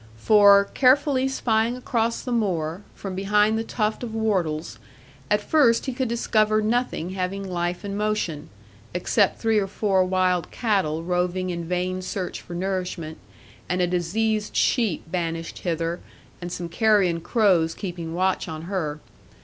For, 0.17 0.65
carefully 0.73 1.27
spying 1.27 1.77
across 1.77 2.23
the 2.23 2.31
moor, 2.31 2.81
from 2.95 3.13
behind 3.13 3.55
the 3.55 3.63
tuft 3.63 4.01
of 4.01 4.13
whortles, 4.15 4.79
at 5.29 5.41
first 5.47 5.85
he 5.85 5.93
could 5.93 6.07
discover 6.07 6.59
nothing 6.59 7.11
having 7.11 7.47
life 7.47 7.83
and 7.83 7.95
motion, 7.95 8.49
except 8.95 9.39
three 9.39 9.59
or 9.59 9.67
four 9.67 10.03
wild 10.03 10.49
cattle 10.49 11.03
roving 11.03 11.51
in 11.51 11.65
vain 11.65 12.01
search 12.01 12.41
for 12.41 12.55
nourishment, 12.55 13.19
and 13.69 13.79
a 13.79 13.85
diseased 13.85 14.55
sheep 14.55 15.03
banished 15.05 15.59
hither, 15.59 15.99
and 16.41 16.51
some 16.51 16.67
carrion 16.67 17.21
crows 17.21 17.75
keeping 17.75 18.15
watch 18.15 18.47
on 18.47 18.63
her. 18.63 18.99